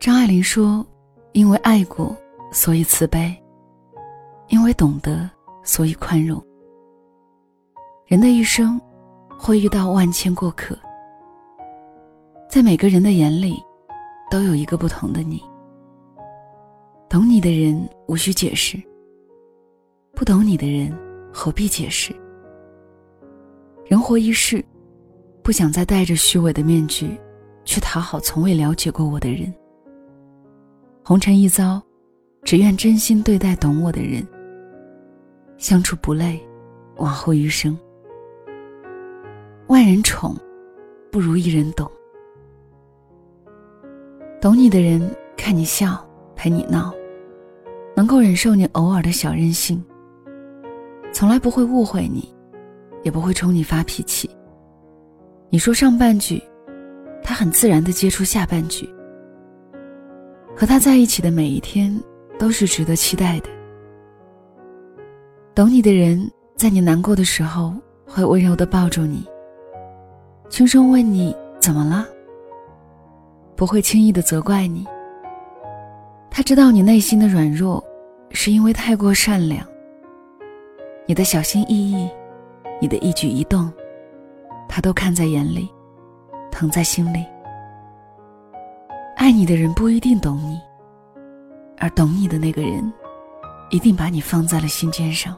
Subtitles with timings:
[0.00, 0.84] 张爱玲说
[1.32, 2.16] ：“因为爱过，
[2.50, 3.36] 所以慈悲；
[4.48, 5.28] 因为懂得，
[5.62, 6.42] 所以宽容。
[8.06, 8.80] 人的一生，
[9.38, 10.74] 会遇到万千过客，
[12.48, 13.62] 在每个人的眼里，
[14.30, 15.38] 都有一个不同的你。
[17.06, 18.82] 懂你的人无需解释，
[20.14, 20.90] 不懂你的人
[21.30, 22.10] 何必解释？
[23.84, 24.64] 人活一世，
[25.42, 27.20] 不想再戴着虚伪的面具，
[27.66, 29.52] 去讨好从未了解过我的人。”
[31.02, 31.82] 红尘一遭，
[32.42, 34.26] 只愿真心对待懂我的人。
[35.56, 36.40] 相处不累，
[36.96, 37.76] 往后余生。
[39.66, 40.36] 万人宠，
[41.10, 41.90] 不如一人懂。
[44.40, 45.00] 懂你的人，
[45.36, 46.92] 看你笑，陪你闹，
[47.96, 49.82] 能够忍受你偶尔的小任性，
[51.12, 52.32] 从来不会误会你，
[53.02, 54.30] 也不会冲你发脾气。
[55.50, 56.42] 你说上半句，
[57.22, 58.88] 他很自然的接出下半句。
[60.60, 61.90] 和他在一起的每一天
[62.38, 63.48] 都是值得期待的。
[65.54, 67.72] 懂你的人，在你难过的时候
[68.06, 69.26] 会温柔的抱住你，
[70.50, 72.06] 轻声问你怎么了，
[73.56, 74.86] 不会轻易的责怪你。
[76.30, 77.82] 他知道你内心的软弱，
[78.28, 79.66] 是因为太过善良。
[81.06, 82.06] 你的小心翼翼，
[82.82, 83.72] 你的一举一动，
[84.68, 85.70] 他都看在眼里，
[86.50, 87.24] 疼在心里。
[89.20, 90.58] 爱你的人不一定懂你，
[91.76, 92.90] 而懂你的那个人，
[93.68, 95.36] 一定把你放在了心尖上。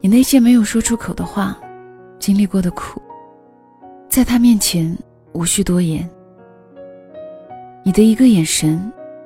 [0.00, 1.58] 你那些没有说出口的话，
[2.20, 3.02] 经历过的苦，
[4.08, 4.96] 在他面前
[5.32, 6.08] 无需多言。
[7.82, 8.80] 你的一个眼神，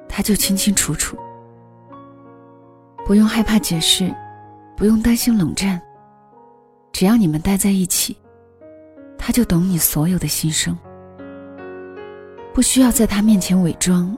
[0.09, 1.19] 他就清清楚楚。
[3.05, 4.11] 不用害怕解释，
[4.79, 5.79] 不用担心冷战。
[6.91, 8.17] 只要你们待在一起，
[9.19, 10.75] 他就懂你所有的心声。
[12.55, 14.17] 不需要在他面前伪装，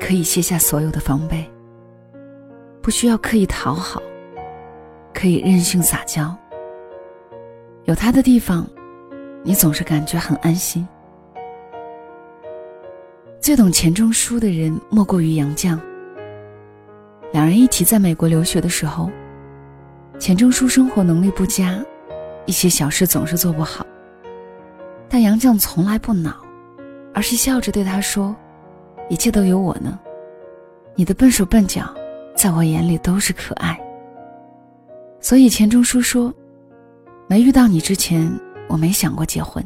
[0.00, 1.44] 可以卸下所有的防备。
[2.80, 4.00] 不需要刻意讨好，
[5.12, 6.32] 可以任性撒娇。
[7.86, 8.64] 有他的地方，
[9.42, 10.86] 你总是感觉很安心。
[13.40, 15.76] 最懂钱钟书的人莫过于杨绛。
[17.32, 19.10] 两人一起在美国留学的时候，
[20.20, 21.84] 钱钟书生活能力不佳，
[22.46, 23.84] 一些小事总是做不好，
[25.08, 26.43] 但杨绛从来不恼。
[27.14, 28.34] 而是笑着对他说
[29.08, 29.98] ：“一切都有我呢，
[30.96, 31.94] 你的笨手笨脚，
[32.34, 33.80] 在我眼里都是可爱。”
[35.20, 36.34] 所以钱钟书说
[37.28, 38.28] ：“没遇到你之前，
[38.68, 39.64] 我没想过结婚；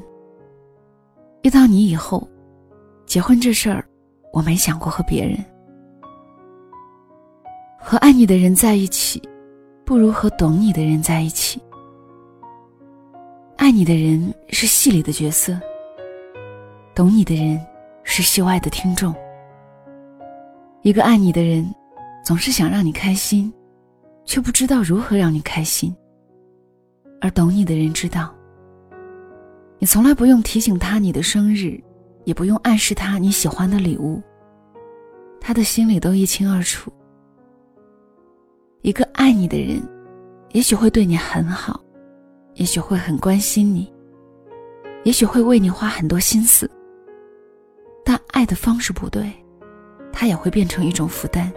[1.43, 2.29] 遇到你以后，
[3.07, 3.85] 结婚这事儿，
[4.33, 5.37] 我没想过和别人。
[7.81, 9.23] 和爱你的人在一起，
[9.87, 11.61] 不如和懂你的人在一起。
[13.57, 15.59] 爱你的人是戏里的角色。”
[16.99, 17.65] 懂你的人，
[18.03, 19.15] 是戏外的听众。
[20.83, 21.65] 一个爱你的人，
[22.25, 23.55] 总是想让你开心，
[24.25, 25.95] 却不知道如何让你开心。
[27.21, 28.35] 而懂你的人知道，
[29.79, 31.81] 你从来不用提醒他你的生日，
[32.25, 34.21] 也不用暗示他你喜欢的礼物，
[35.41, 36.93] 他的心里都一清二楚。
[38.83, 39.81] 一个爱你的人，
[40.51, 41.81] 也许会对你很好，
[42.55, 43.89] 也许会很关心你，
[45.05, 46.69] 也许会为你花很多心思。
[48.11, 49.31] 但爱的方式不对，
[50.11, 51.53] 它也会变成一种负担，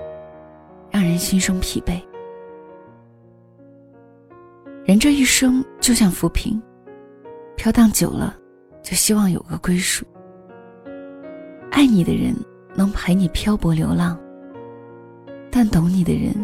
[0.89, 2.01] 让人心生疲惫。
[4.83, 6.61] 人这一生就像浮萍，
[7.55, 8.35] 飘荡久了，
[8.83, 10.05] 就希望有个归属。
[11.71, 12.35] 爱你的人
[12.75, 14.19] 能陪你漂泊流浪，
[15.49, 16.35] 但懂你的人，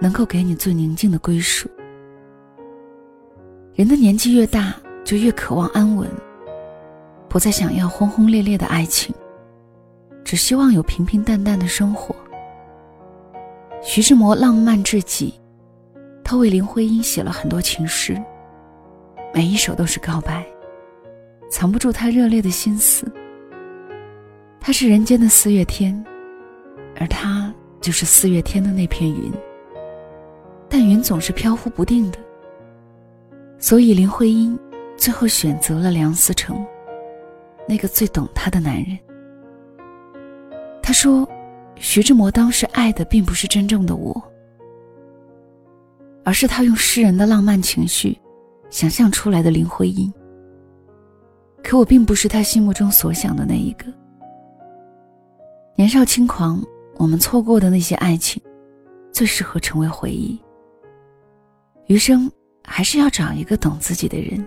[0.00, 1.70] 能够给你最宁静的归属。
[3.74, 4.74] 人的年纪越大，
[5.04, 6.10] 就越渴望安稳。
[7.28, 9.14] 不再想要轰轰烈烈的爱情，
[10.30, 12.14] 只希望有平平淡淡的生活。
[13.82, 15.34] 徐志摩浪漫至极，
[16.22, 18.16] 他为林徽因写了很多情诗，
[19.34, 20.46] 每一首都是告白，
[21.50, 23.12] 藏不住他热烈的心思。
[24.60, 26.00] 他是人间的四月天，
[27.00, 29.32] 而他就是四月天的那片云。
[30.68, 32.18] 但云总是飘忽不定的，
[33.58, 34.56] 所以林徽因
[34.96, 36.64] 最后选择了梁思成。
[37.66, 38.96] 那个最懂她的男人，
[40.90, 41.24] 他说
[41.78, 44.20] ：“徐志摩当时爱的并不是真正的我，
[46.24, 48.18] 而是他用诗人的浪漫情绪
[48.70, 50.12] 想象出来的林徽因。
[51.62, 53.84] 可我并不是他心目中所想的那一个。
[55.76, 56.60] 年少轻狂，
[56.96, 58.42] 我们错过的那些爱情，
[59.12, 60.36] 最适合成为回忆。
[61.86, 62.28] 余生
[62.64, 64.44] 还是要找一个懂自己的人，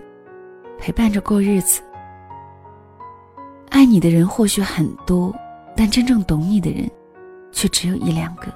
[0.78, 1.80] 陪伴着过日子。”
[3.72, 5.34] 爱你的人或许很多，
[5.76, 6.90] 但真正懂你的人，
[7.52, 8.46] 却只有一两个。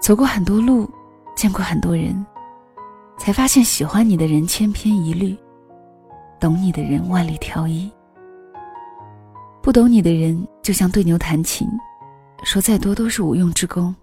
[0.00, 0.88] 走过很多路，
[1.34, 2.24] 见过很多人，
[3.18, 5.36] 才发现喜欢你的人千篇一律，
[6.38, 7.90] 懂你的人万里挑一。
[9.62, 11.68] 不懂你的人，就像对牛弹琴，
[12.44, 13.94] 说再多都是无用之功。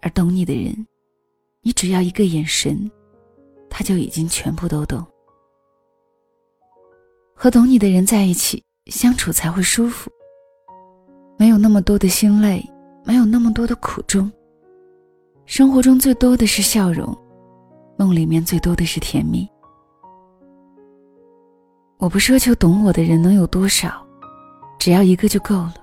[0.00, 0.86] 而懂你的人，
[1.62, 2.88] 你只要一个眼神，
[3.68, 5.04] 他就已经全部都懂。
[7.34, 10.10] 和懂你的人在一起相处才会舒服，
[11.38, 12.64] 没有那么多的心累，
[13.04, 14.30] 没有那么多的苦衷。
[15.44, 17.16] 生活中最多的是笑容，
[17.98, 19.48] 梦里面最多的是甜蜜。
[21.98, 24.04] 我不奢求懂我的人能有多少，
[24.78, 25.74] 只要一个就够了。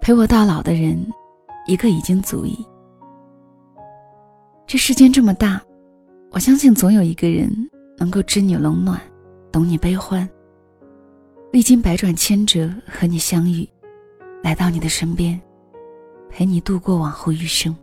[0.00, 0.98] 陪我到老的人，
[1.66, 2.66] 一个已经足矣。
[4.66, 5.60] 这世间这么大，
[6.30, 7.50] 我相信总有一个人
[7.98, 8.98] 能够知你冷暖，
[9.50, 10.26] 懂你悲欢。
[11.52, 13.68] 历经百转千折和你相遇，
[14.42, 15.38] 来到你的身边，
[16.30, 17.76] 陪你度过往后余生。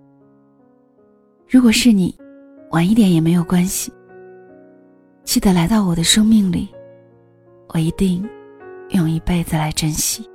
[1.47, 2.17] 如果是你，
[2.71, 3.93] 晚一点也没有关系。
[5.23, 6.67] 记得来到我的生命里，
[7.67, 8.27] 我一定
[8.89, 10.27] 用一辈子来珍惜。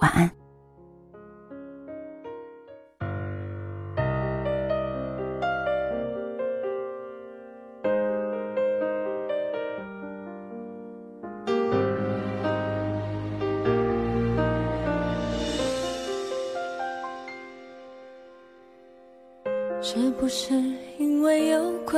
[0.00, 0.39] 晚安。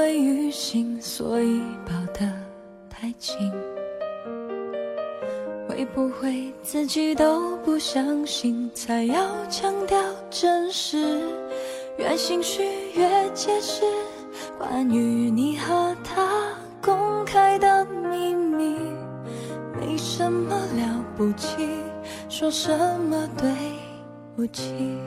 [0.03, 2.29] 有愧于心，所以抱得
[2.91, 3.37] 太紧？
[5.69, 9.97] 会不会自己都不相信，才要强调
[10.29, 11.23] 真实？
[11.99, 12.65] 越心虚
[12.97, 13.85] 越解释，
[14.59, 18.77] 关于你和他公开的秘密，
[19.81, 21.69] 没什么了不起，
[22.29, 22.77] 说什
[23.09, 23.49] 么对
[24.35, 24.99] 不起？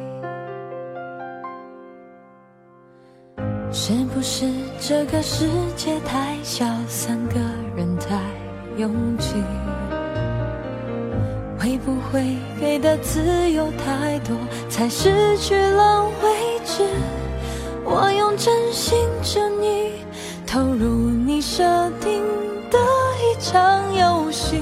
[3.77, 4.45] 是不是
[4.79, 7.35] 这个世界太小，三个
[7.75, 8.15] 人太
[8.77, 9.33] 拥挤？
[11.59, 14.37] 会不会给的自由太多，
[14.69, 16.83] 才失去了位置？
[17.83, 19.91] 我用真心真意
[20.47, 21.61] 投入你设
[21.99, 22.23] 定
[22.71, 22.79] 的
[23.19, 24.61] 一场游戏，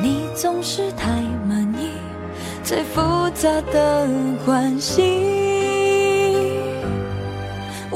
[0.00, 1.10] 你总是太
[1.46, 1.90] 满意
[2.64, 4.08] 最复杂的
[4.46, 5.45] 关系。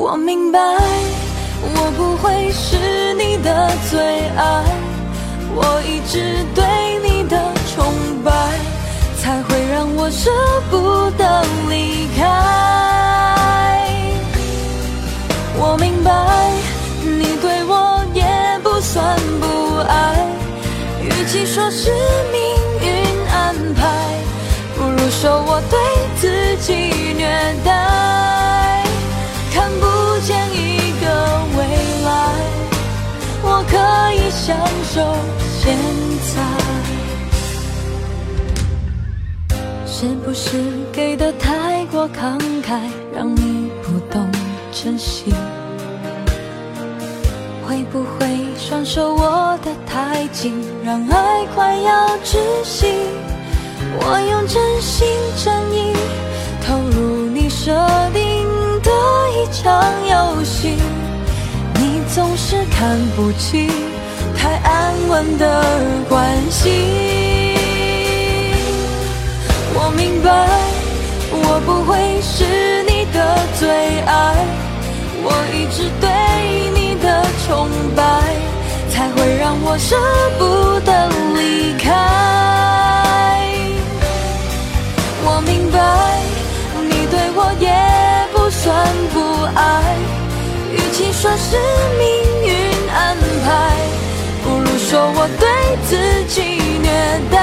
[0.02, 0.58] 我明白，
[1.62, 4.00] 我不会是你的最
[4.34, 4.64] 爱，
[5.54, 6.64] 我一直对
[7.04, 7.36] 你的
[7.68, 7.84] 崇
[8.24, 8.32] 拜，
[9.20, 10.30] 才会让我舍
[10.70, 12.24] 不得离开。
[15.58, 16.10] 我明白，
[17.04, 18.24] 你对我也
[18.62, 20.16] 不算不爱，
[21.02, 21.90] 与其说是
[22.32, 22.40] 命
[22.80, 22.88] 运
[23.30, 23.84] 安排，
[24.78, 25.78] 不如说我对
[26.16, 26.72] 自己
[27.18, 27.79] 虐待。
[35.70, 35.78] 现
[36.34, 36.42] 在，
[39.86, 40.58] 是不是
[40.92, 42.80] 给的太过慷慨，
[43.14, 44.28] 让你不懂
[44.72, 45.32] 珍惜？
[47.64, 48.26] 会不会
[48.58, 52.88] 双手握得太紧，让爱快要窒息？
[54.00, 55.94] 我用真心真意
[56.66, 57.70] 投入你设
[58.12, 58.44] 定
[58.82, 58.90] 的
[59.36, 60.74] 一场游戏，
[61.74, 63.70] 你总是看不清。
[64.40, 65.44] 太安稳的
[66.08, 66.70] 关系，
[69.74, 70.30] 我明白，
[71.30, 71.92] 我不会
[72.22, 73.68] 是你的最
[74.06, 74.34] 爱，
[75.22, 76.08] 我一直对
[76.74, 78.00] 你的崇拜，
[78.88, 79.94] 才会让我舍
[80.38, 81.92] 不得离开。
[85.22, 85.78] 我明白，
[86.88, 87.68] 你对我也
[88.32, 89.20] 不算不
[89.54, 89.60] 爱，
[90.72, 91.58] 与其说是
[95.14, 95.48] 我对
[95.86, 96.42] 自己
[96.82, 96.88] 虐
[97.30, 97.38] 待，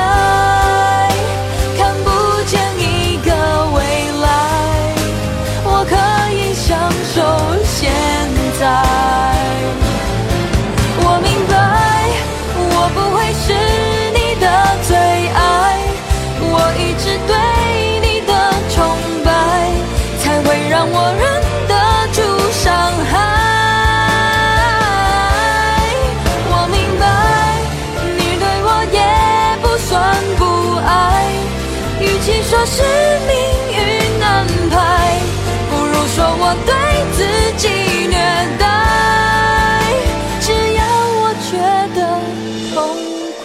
[36.50, 36.72] 我对
[37.12, 37.20] 自
[37.58, 37.68] 己
[38.08, 38.16] 虐
[38.58, 38.64] 待。
[40.40, 40.82] 只要
[41.20, 41.58] 我觉
[41.94, 42.00] 得
[42.74, 42.76] 痛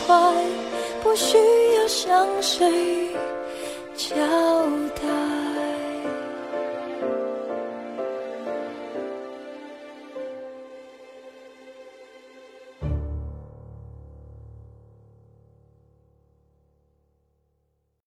[0.07, 0.63] 快。
[1.03, 1.37] 不需
[1.77, 3.09] 要向谁
[3.97, 4.15] 交
[4.95, 5.52] 代。